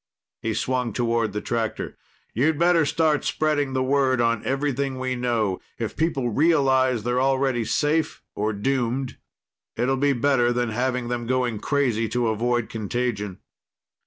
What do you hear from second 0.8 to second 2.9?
toward the tractor. "You'd better